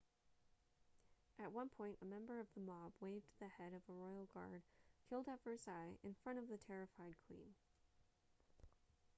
at 1.39 1.51
one 1.51 1.69
point 1.69 1.95
a 2.01 2.05
member 2.05 2.39
of 2.39 2.47
the 2.55 2.59
mob 2.59 2.91
waved 2.99 3.27
the 3.37 3.45
head 3.45 3.71
of 3.71 3.83
a 3.87 3.93
royal 3.93 4.27
guard 4.33 4.63
killed 5.07 5.27
at 5.27 5.43
versailles 5.43 5.99
in 6.03 6.15
front 6.23 6.39
of 6.39 6.47
the 6.49 6.57
terrified 6.57 7.13
queen 7.27 7.53